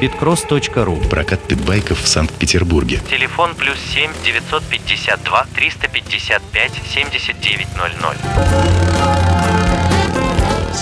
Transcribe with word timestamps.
Питкросс.ру 0.00 0.96
Прокат 1.10 1.40
питбайков 1.40 2.00
в 2.00 2.08
Санкт-Петербурге. 2.08 3.02
Телефон 3.10 3.54
плюс 3.54 3.76
7 3.92 4.10
952 4.24 5.46
355 5.54 6.72
7900. 6.94 8.16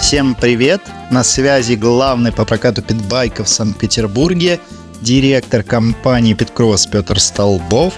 Всем 0.01 0.37
привет! 0.37 0.81
На 1.11 1.25
связи 1.25 1.75
главный 1.75 2.31
по 2.31 2.45
прокату 2.45 2.81
питбайков 2.81 3.49
в 3.49 3.51
Санкт-Петербурге, 3.51 4.61
директор 5.01 5.65
компании 5.65 6.35
Питкросс 6.35 6.87
Петр 6.87 7.19
Столбов. 7.19 7.95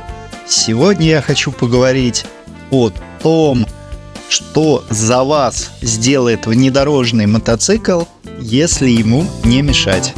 Сегодня 0.49 1.07
я 1.09 1.21
хочу 1.21 1.53
поговорить 1.53 2.25
о 2.71 2.91
том, 3.23 3.67
что 4.31 4.87
за 4.89 5.23
вас 5.23 5.71
сделает 5.83 6.47
внедорожный 6.47 7.27
мотоцикл, 7.27 8.05
если 8.39 8.89
ему 8.89 9.27
не 9.45 9.61
мешать. 9.61 10.15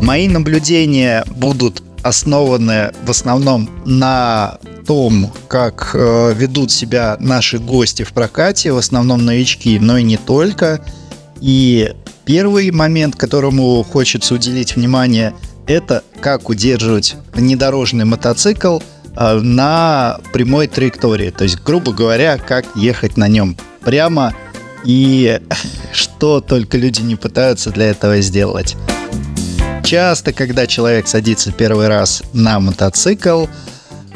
Мои 0.00 0.28
наблюдения 0.28 1.24
будут 1.36 1.82
основаны 2.02 2.92
в 3.04 3.10
основном 3.10 3.68
на 3.84 4.58
том, 4.86 5.32
как 5.48 5.90
э, 5.94 6.34
ведут 6.34 6.72
себя 6.72 7.16
наши 7.20 7.58
гости 7.58 8.02
в 8.02 8.12
прокате, 8.12 8.72
в 8.72 8.78
основном 8.78 9.24
новички, 9.24 9.78
но 9.78 9.98
и 9.98 10.02
не 10.02 10.16
только. 10.16 10.80
И 11.40 11.94
первый 12.24 12.70
момент, 12.70 13.16
которому 13.16 13.82
хочется 13.82 14.34
уделить 14.34 14.76
внимание, 14.76 15.34
это 15.66 16.02
как 16.20 16.48
удерживать 16.48 17.16
внедорожный 17.34 18.04
мотоцикл– 18.04 18.80
Э, 19.16 19.38
на 19.40 20.20
прямой 20.32 20.66
траектории. 20.68 21.30
То 21.30 21.44
есть, 21.44 21.62
грубо 21.62 21.92
говоря, 21.92 22.38
как 22.38 22.64
ехать 22.74 23.16
на 23.16 23.28
нем 23.28 23.56
прямо 23.82 24.34
и 24.84 25.40
что 25.92 26.40
только 26.40 26.78
люди 26.78 27.02
не 27.02 27.16
пытаются 27.16 27.70
для 27.70 27.86
этого 27.90 28.20
сделать. 28.20 28.76
Часто, 29.90 30.32
когда 30.32 30.68
человек 30.68 31.08
садится 31.08 31.50
первый 31.50 31.88
раз 31.88 32.22
на 32.32 32.60
мотоцикл, 32.60 33.46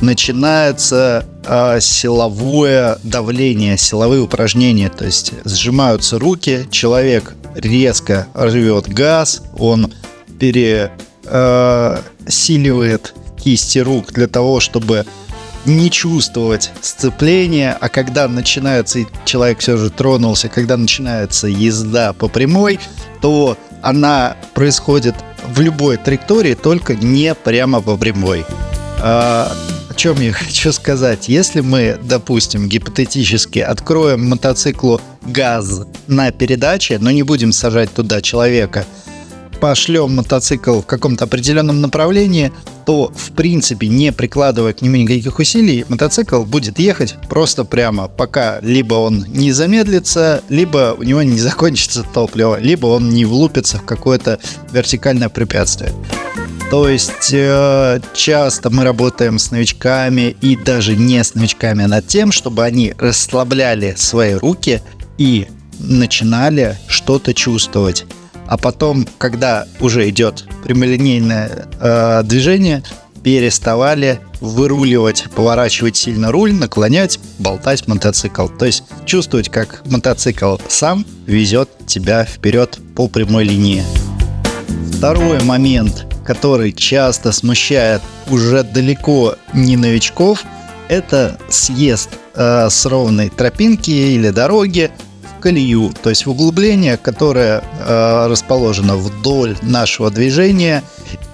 начинается 0.00 1.26
э, 1.44 1.80
силовое 1.80 3.00
давление, 3.02 3.76
силовые 3.76 4.22
упражнения, 4.22 4.88
то 4.88 5.04
есть 5.04 5.32
сжимаются 5.44 6.20
руки, 6.20 6.68
человек 6.70 7.34
резко 7.56 8.28
рвет 8.34 8.86
газ, 8.86 9.42
он 9.58 9.92
пересиливает 10.38 13.12
кисти 13.42 13.80
рук 13.80 14.12
для 14.12 14.28
того, 14.28 14.60
чтобы 14.60 15.04
не 15.64 15.90
чувствовать 15.90 16.70
сцепления, 16.82 17.77
а 17.80 17.88
когда 17.88 18.28
начинается, 18.28 19.00
и 19.00 19.06
человек 19.24 19.58
все 19.58 19.77
же 19.77 19.90
тронулся, 19.90 20.48
когда 20.48 20.77
начинается 20.77 21.48
езда 21.48 22.12
по 22.12 22.28
прямой, 22.28 22.78
то 23.20 23.58
она 23.82 24.36
происходит 24.54 25.16
в 25.46 25.60
любой 25.60 25.96
траектории, 25.96 26.54
только 26.54 26.94
не 26.94 27.34
прямо 27.34 27.80
по 27.80 27.96
прямой. 27.96 28.44
А, 29.00 29.52
о 29.88 29.94
чем 29.94 30.20
я 30.20 30.32
хочу 30.32 30.72
сказать? 30.72 31.28
Если 31.28 31.60
мы, 31.60 31.98
допустим, 32.02 32.68
гипотетически 32.68 33.58
откроем 33.58 34.28
мотоциклу 34.28 35.00
газ 35.22 35.82
на 36.06 36.30
передаче, 36.32 36.98
но 36.98 37.10
не 37.10 37.22
будем 37.22 37.52
сажать 37.52 37.92
туда 37.92 38.20
человека– 38.20 38.84
пошлем 39.64 40.14
мотоцикл 40.14 40.82
в 40.82 40.86
каком-то 40.86 41.24
определенном 41.24 41.80
направлении, 41.80 42.52
то, 42.84 43.10
в 43.16 43.32
принципе, 43.32 43.88
не 43.88 44.12
прикладывая 44.12 44.74
к 44.74 44.82
нему 44.82 44.96
никаких 44.96 45.38
усилий, 45.38 45.86
мотоцикл 45.88 46.42
будет 46.42 46.78
ехать 46.78 47.16
просто 47.30 47.64
прямо, 47.64 48.08
пока 48.08 48.60
либо 48.60 48.92
он 48.96 49.24
не 49.26 49.52
замедлится, 49.52 50.42
либо 50.50 50.94
у 50.98 51.02
него 51.02 51.22
не 51.22 51.38
закончится 51.38 52.02
топливо, 52.02 52.60
либо 52.60 52.88
он 52.88 53.08
не 53.08 53.24
влупится 53.24 53.78
в 53.78 53.86
какое-то 53.86 54.38
вертикальное 54.70 55.30
препятствие. 55.30 55.92
То 56.70 56.90
есть 56.90 57.32
э, 57.32 58.00
часто 58.12 58.68
мы 58.68 58.84
работаем 58.84 59.38
с 59.38 59.50
новичками 59.50 60.36
и 60.42 60.56
даже 60.56 60.94
не 60.94 61.24
с 61.24 61.34
новичками, 61.34 61.84
а 61.84 61.89
над 61.89 62.06
тем, 62.06 62.33
чтобы 62.33 62.64
они 62.64 62.92
расслабляли 62.98 63.94
свои 63.96 64.34
руки 64.34 64.83
и 65.16 65.46
начинали 65.78 66.77
что-то 66.86 67.33
чувствовать 67.33 68.05
а 68.46 68.56
потом, 68.56 69.06
когда 69.18 69.66
уже 69.80 70.08
идет 70.08 70.46
прямолинейное 70.64 71.68
э, 71.80 72.22
движение, 72.24 72.82
переставали 73.22 74.20
выруливать, 74.40 75.24
поворачивать 75.34 75.96
сильно 75.96 76.30
руль, 76.30 76.52
наклонять, 76.52 77.18
болтать 77.38 77.88
мотоцикл. 77.88 78.48
То 78.48 78.66
есть 78.66 78.84
чувствовать, 79.06 79.48
как 79.48 79.83
мотоцикл 79.86 80.58
сам 80.68 81.06
везет 81.27 81.70
тебя 81.86 82.24
вперед 82.24 82.78
по 82.94 83.08
прямой 83.08 83.44
линии. 83.44 83.83
Второй 84.98 85.42
момент, 85.42 86.06
который 86.24 86.72
часто 86.72 87.33
смущает 87.33 88.02
уже 88.28 88.62
далеко 88.62 89.36
не 89.54 89.77
новичков, 89.77 90.44
это 90.88 91.38
съезд 91.48 92.10
э, 92.34 92.68
с 92.70 92.86
ровной 92.86 93.30
тропинки 93.30 93.90
или 93.90 94.30
дороги 94.30 94.90
колею, 95.44 95.92
то 96.02 96.08
есть 96.08 96.24
в 96.24 96.30
углубление, 96.30 96.96
которое 96.96 97.62
э, 97.62 98.27
расположено 98.28 98.96
вдоль 98.96 99.58
нашего 99.60 100.10
движения. 100.10 100.82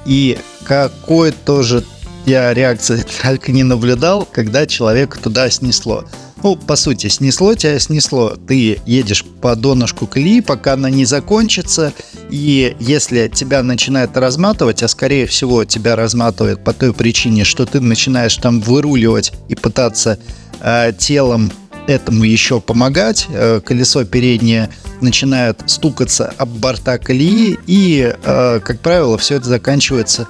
И 0.04 0.37
какой 0.65 1.31
тоже 1.31 1.84
я 2.26 2.53
реакции 2.53 3.04
только 3.22 3.53
не 3.53 3.62
наблюдал, 3.62 4.26
когда 4.31 4.66
человек 4.66 5.16
туда 5.16 5.49
снесло. 5.49 6.04
Ну, 6.43 6.56
по 6.56 6.75
сути, 6.75 7.06
снесло 7.06 7.54
тебя, 7.54 7.78
снесло. 7.78 8.34
Ты 8.49 8.81
едешь 8.84 9.25
по 9.41 9.54
донышку 9.54 10.09
колеи, 10.09 10.41
пока 10.41 10.72
она 10.72 10.91
не 10.91 11.04
закончится. 11.04 11.93
И 12.31 12.75
если 12.81 13.28
тебя 13.28 13.62
начинает 13.62 14.16
разматывать, 14.16 14.82
а 14.82 14.88
скорее 14.88 15.26
всего 15.26 15.65
тебя 15.65 15.94
разматывает 15.94 16.65
по 16.65 16.72
той 16.72 16.93
причине, 16.93 17.44
что 17.44 17.65
ты 17.65 17.78
начинаешь 17.78 18.37
там 18.38 18.60
выруливать 18.60 19.32
и 19.49 19.54
пытаться 19.54 20.19
э, 20.60 20.93
телом 20.99 21.53
этому 21.91 22.25
еще 22.25 22.61
помогать. 22.61 23.27
Э, 23.31 23.61
колесо 23.65 24.05
переднее 24.05 24.71
начинает 25.01 25.62
стукаться 25.67 26.33
об 26.39 26.51
борта 26.51 26.99
колеи, 26.99 27.59
и, 27.67 28.15
э, 28.23 28.61
как 28.62 28.81
правило, 28.81 29.19
все 29.19 29.37
это 29.37 29.49
заканчивается 29.49 30.29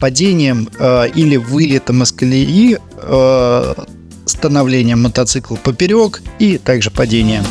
падением 0.00 0.68
э, 0.78 1.08
или 1.14 1.36
вылетом 1.36 2.02
из 2.02 2.12
колеи, 2.12 2.78
становлением 4.26 5.02
мотоцикла 5.02 5.54
поперек 5.56 6.20
и 6.40 6.58
также 6.58 6.90
падением. 6.90 7.44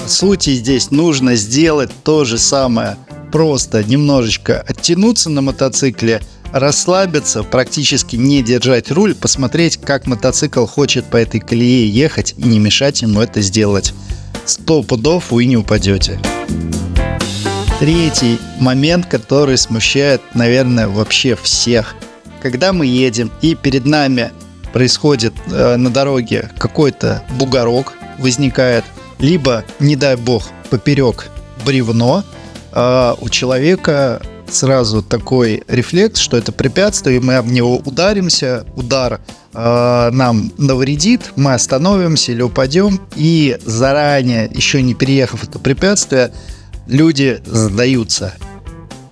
По 0.00 0.08
сути, 0.08 0.54
здесь 0.54 0.92
нужно 0.92 1.34
сделать 1.34 1.90
то 2.04 2.24
же 2.24 2.38
самое. 2.38 2.96
Просто 3.32 3.82
немножечко 3.82 4.60
оттянуться 4.60 5.30
на 5.30 5.42
мотоцикле– 5.42 6.20
расслабиться, 6.52 7.42
практически 7.42 8.16
не 8.16 8.42
держать 8.42 8.90
руль, 8.90 9.14
посмотреть, 9.14 9.78
как 9.78 10.06
мотоцикл 10.06 10.66
хочет 10.66 11.06
по 11.06 11.16
этой 11.16 11.40
колее 11.40 11.88
ехать 11.88 12.34
и 12.36 12.42
не 12.42 12.58
мешать 12.58 13.02
ему 13.02 13.20
это 13.20 13.40
сделать. 13.40 13.92
Сто 14.44 14.82
пудов 14.82 15.30
вы 15.30 15.46
не 15.46 15.56
упадете. 15.56 16.20
Третий 17.80 18.38
момент, 18.60 19.06
который 19.06 19.56
смущает, 19.56 20.20
наверное, 20.34 20.88
вообще 20.88 21.36
всех. 21.36 21.94
Когда 22.40 22.72
мы 22.72 22.86
едем 22.86 23.30
и 23.40 23.54
перед 23.54 23.86
нами 23.86 24.30
происходит 24.72 25.32
э, 25.50 25.76
на 25.76 25.90
дороге 25.90 26.50
какой-то 26.58 27.22
бугорок, 27.38 27.94
возникает, 28.18 28.84
либо, 29.18 29.64
не 29.80 29.96
дай 29.96 30.16
бог, 30.16 30.48
поперек 30.70 31.28
бревно, 31.64 32.24
э, 32.72 33.14
у 33.20 33.28
человека 33.28 34.20
сразу 34.54 35.02
такой 35.02 35.62
рефлекс, 35.68 36.20
что 36.20 36.36
это 36.36 36.52
препятствие, 36.52 37.16
и 37.16 37.20
мы 37.20 37.36
об 37.36 37.46
него 37.46 37.78
ударимся, 37.78 38.66
удар 38.76 39.20
э, 39.54 40.10
нам 40.12 40.52
навредит, 40.58 41.32
мы 41.36 41.54
остановимся 41.54 42.32
или 42.32 42.42
упадем, 42.42 43.00
и 43.16 43.58
заранее, 43.64 44.50
еще 44.52 44.82
не 44.82 44.94
переехав 44.94 45.44
это 45.44 45.58
препятствие, 45.58 46.32
люди 46.86 47.40
сдаются 47.46 48.34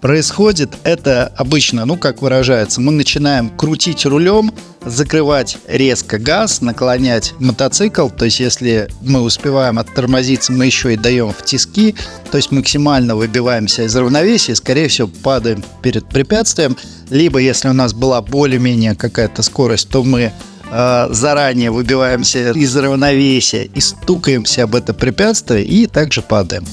происходит 0.01 0.71
это 0.85 1.33
обычно, 1.37 1.85
ну 1.85 1.97
как 1.97 2.23
выражается, 2.23 2.81
мы 2.81 2.93
начинаем 2.93 3.51
крутить 3.51 4.07
рулем, 4.07 4.53
закрывать 4.85 5.59
резко 5.69 6.19
газ, 6.19 6.61
наклонять 6.61 7.35
мотоцикл, 7.39 8.09
то 8.09 8.25
есть 8.25 8.41
если 8.41 8.89
мы 9.03 9.21
успеваем 9.21 9.79
оттормозиться, 9.79 10.53
мы 10.53 10.67
еще 10.67 10.95
и 10.95 10.97
даем 10.97 11.33
в 11.33 11.45
тиски, 11.45 11.95
то 12.31 12.39
есть 12.39 12.51
максимально 12.51 13.15
выбиваемся 13.15 13.83
из 13.85 13.95
равновесия, 13.95 14.55
скорее 14.55 14.89
всего 14.89 15.09
падаем 15.09 15.63
перед 15.83 16.09
препятствием, 16.09 16.77
либо 17.11 17.39
если 17.39 17.69
у 17.69 17.75
нас 17.75 17.93
была 17.93 18.23
более-менее 18.23 18.95
какая-то 18.95 19.43
скорость, 19.43 19.91
то 19.91 20.03
мы 20.03 20.33
э, 20.71 21.09
заранее 21.11 21.71
выбиваемся 21.71 22.53
из 22.53 22.75
равновесия 22.75 23.65
и 23.65 23.81
стукаемся 23.81 24.65
об 24.65 24.75
это 24.75 24.95
препятствие 24.95 25.65
и 25.65 25.87
также 25.87 26.23
падаем. 26.23 26.65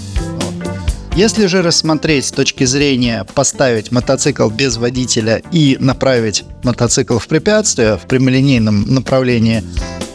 Если 1.17 1.47
же 1.47 1.63
рассмотреть 1.63 2.27
с 2.27 2.31
точки 2.31 2.63
зрения 2.65 3.25
поставить 3.33 3.91
мотоцикл 3.91 4.51
без 4.51 4.77
водителя 4.77 5.41
и 5.51 5.75
направить 5.79 6.43
мотоцикл 6.61 7.17
в 7.17 7.27
препятствие 7.27 7.97
в 7.97 8.01
прямолинейном 8.01 8.93
направлении, 8.93 9.63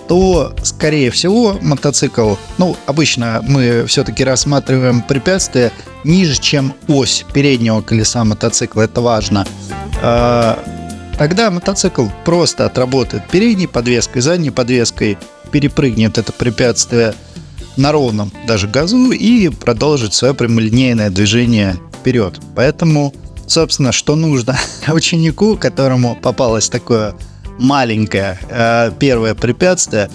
то, 0.07 0.55
скорее 0.63 1.11
всего, 1.11 1.59
мотоцикл, 1.61 2.37
ну, 2.57 2.77
обычно 2.87 3.45
мы 3.49 3.85
все-таки 3.89 4.23
рассматриваем 4.23 5.03
препятствие 5.03 5.73
ниже, 6.05 6.41
чем 6.41 6.73
ось 6.87 7.25
переднего 7.35 7.81
колеса 7.81 8.23
мотоцикла, 8.23 8.83
это 8.83 9.01
важно. 9.01 9.45
А, 10.03 10.57
тогда 11.19 11.51
мотоцикл 11.51 12.07
просто 12.25 12.65
отработает 12.65 13.27
передней 13.29 13.67
подвеской, 13.67 14.23
задней 14.23 14.53
подвеской, 14.53 15.19
перепрыгнет 15.51 16.17
это 16.17 16.31
препятствие 16.31 17.13
на 17.77 17.93
ровном 17.93 18.33
даже 18.47 18.69
газу 18.69 19.11
и 19.11 19.49
продолжит 19.49 20.15
свое 20.15 20.35
прямолинейное 20.35 21.11
движение 21.11 21.77
вперед. 21.95 22.41
Поэтому, 22.55 23.15
собственно, 23.47 23.93
что 23.93 24.17
нужно 24.17 24.59
ученику, 24.89 25.57
которому 25.57 26.17
попалось 26.21 26.69
такое 26.69 27.15
маленькое 27.59 28.39
э, 28.49 28.91
первое 28.99 29.35
препятствие, 29.35 30.11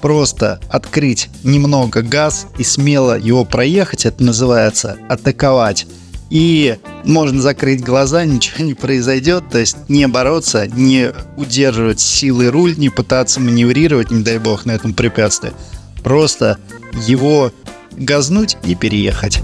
просто 0.00 0.60
открыть 0.68 1.30
немного 1.42 2.02
газ 2.02 2.46
и 2.58 2.62
смело 2.62 3.18
его 3.18 3.44
проехать, 3.44 4.04
это 4.04 4.22
называется 4.22 4.98
атаковать. 5.08 5.86
И 6.30 6.78
можно 7.04 7.40
закрыть 7.40 7.82
глаза, 7.82 8.24
ничего 8.26 8.64
не 8.64 8.74
произойдет, 8.74 9.44
то 9.50 9.58
есть 9.58 9.76
не 9.88 10.06
бороться, 10.06 10.66
не 10.66 11.12
удерживать 11.36 12.00
силой 12.00 12.50
руль, 12.50 12.74
не 12.76 12.90
пытаться 12.90 13.40
маневрировать, 13.40 14.10
не 14.10 14.22
дай 14.22 14.38
бог, 14.38 14.66
на 14.66 14.72
этом 14.72 14.94
препятствии. 14.94 15.52
Просто 16.04 16.58
его 17.06 17.50
газнуть 17.92 18.56
и 18.64 18.74
переехать. 18.74 19.40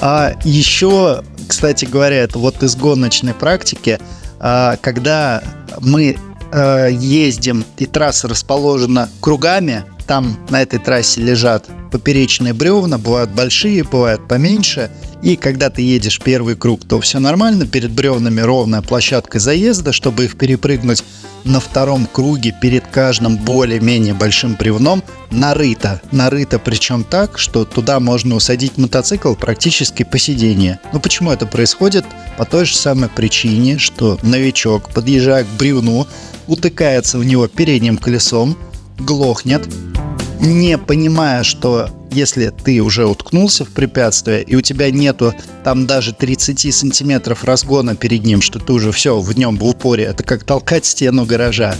А 0.00 0.32
еще, 0.44 1.22
кстати 1.48 1.84
говоря, 1.84 2.16
это 2.16 2.38
вот 2.38 2.62
из 2.62 2.74
гоночной 2.76 3.34
практики, 3.34 3.98
а, 4.40 4.76
когда 4.80 5.42
мы 5.80 6.16
э, 6.52 6.88
ездим 6.92 7.64
и 7.78 7.86
трасса 7.86 8.28
расположена 8.28 9.08
кругами, 9.20 9.84
там 10.12 10.36
на 10.50 10.60
этой 10.60 10.78
трассе 10.78 11.22
лежат 11.22 11.70
поперечные 11.90 12.52
бревна, 12.52 12.98
бывают 12.98 13.30
большие, 13.30 13.82
бывают 13.82 14.28
поменьше. 14.28 14.90
И 15.22 15.36
когда 15.36 15.70
ты 15.70 15.80
едешь 15.80 16.20
первый 16.22 16.54
круг, 16.54 16.86
то 16.86 17.00
все 17.00 17.18
нормально, 17.18 17.66
перед 17.66 17.92
бревнами 17.92 18.42
ровная 18.42 18.82
площадка 18.82 19.38
заезда, 19.38 19.90
чтобы 19.94 20.26
их 20.26 20.36
перепрыгнуть. 20.36 21.02
На 21.44 21.60
втором 21.60 22.06
круге 22.06 22.54
перед 22.60 22.86
каждым 22.88 23.38
более-менее 23.38 24.12
большим 24.12 24.54
бревном 24.54 25.02
нарыто. 25.30 26.02
Нарыто 26.10 26.58
причем 26.58 27.04
так, 27.04 27.38
что 27.38 27.64
туда 27.64 27.98
можно 27.98 28.34
усадить 28.34 28.76
мотоцикл 28.76 29.32
практически 29.32 30.02
по 30.02 30.18
сиденье. 30.18 30.78
Но 30.92 31.00
почему 31.00 31.30
это 31.30 31.46
происходит? 31.46 32.04
По 32.36 32.44
той 32.44 32.66
же 32.66 32.76
самой 32.76 33.08
причине, 33.08 33.78
что 33.78 34.18
новичок, 34.22 34.90
подъезжая 34.90 35.44
к 35.44 35.58
бревну, 35.58 36.06
утыкается 36.48 37.16
в 37.16 37.24
него 37.24 37.48
передним 37.48 37.96
колесом, 37.96 38.58
глохнет, 38.98 39.62
не 40.42 40.76
понимая, 40.76 41.44
что 41.44 41.88
если 42.10 42.48
ты 42.48 42.82
уже 42.82 43.06
уткнулся 43.06 43.64
в 43.64 43.70
препятствие, 43.70 44.42
и 44.42 44.56
у 44.56 44.60
тебя 44.60 44.90
нету 44.90 45.34
там 45.64 45.86
даже 45.86 46.12
30 46.12 46.74
сантиметров 46.74 47.44
разгона 47.44 47.94
перед 47.94 48.24
ним, 48.24 48.42
что 48.42 48.58
ты 48.58 48.72
уже 48.72 48.92
все 48.92 49.18
в 49.18 49.38
нем 49.38 49.56
в 49.56 49.64
упоре, 49.64 50.04
это 50.04 50.24
как 50.24 50.44
толкать 50.44 50.84
стену 50.84 51.24
гаража, 51.24 51.74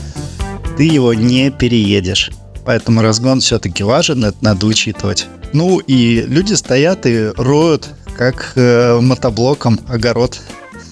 ты 0.77 0.85
его 0.85 1.13
не 1.13 1.51
переедешь. 1.51 2.31
Поэтому 2.65 3.03
разгон 3.03 3.41
все-таки 3.41 3.83
важен, 3.83 4.25
это 4.25 4.37
надо 4.41 4.67
учитывать. 4.67 5.27
Ну 5.53 5.81
и 5.81 6.23
люди 6.23 6.55
стоят 6.55 7.05
и 7.07 7.33
роют, 7.37 7.89
как 8.17 8.53
э, 8.55 9.01
мотоблоком 9.01 9.81
огород 9.89 10.41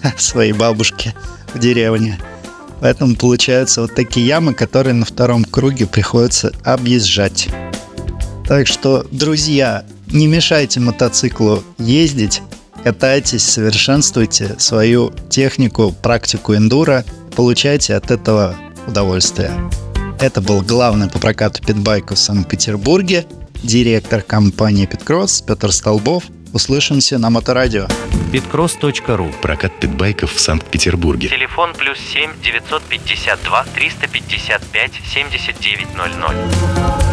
своей 0.18 0.52
бабушки 0.52 1.14
в 1.54 1.58
деревне. 1.60 2.18
Поэтому 2.80 3.14
получаются 3.14 3.82
вот 3.82 3.94
такие 3.94 4.26
ямы, 4.26 4.54
которые 4.54 4.94
на 4.94 5.04
втором 5.04 5.44
круге 5.44 5.86
приходится 5.86 6.52
объезжать. 6.64 7.48
Так 8.46 8.66
что, 8.66 9.06
друзья, 9.10 9.84
не 10.10 10.26
мешайте 10.26 10.80
мотоциклу 10.80 11.62
ездить, 11.78 12.42
катайтесь, 12.82 13.44
совершенствуйте 13.44 14.56
свою 14.58 15.12
технику, 15.28 15.94
практику 16.02 16.56
эндуро, 16.56 17.04
получайте 17.36 17.94
от 17.94 18.10
этого 18.10 18.56
удовольствие. 18.86 19.52
Это 20.20 20.40
был 20.40 20.62
главный 20.62 21.08
по 21.08 21.18
прокату 21.18 21.62
питбайков 21.62 22.18
в 22.18 22.20
Санкт-Петербурге, 22.20 23.24
директор 23.62 24.22
компании 24.22 24.86
Питкросс 24.86 25.42
Петр 25.42 25.72
Столбов. 25.72 26.24
Услышимся 26.52 27.18
на 27.18 27.30
Моторадио. 27.30 27.86
Bitcross.ru 28.32 29.32
Прокат 29.40 29.78
питбайков 29.78 30.32
в 30.32 30.40
Санкт-Петербурге. 30.40 31.28
Телефон 31.28 31.72
плюс 31.74 31.98
7 31.98 32.30
952 32.42 33.64
355 33.74 34.92
7900. 35.12 37.09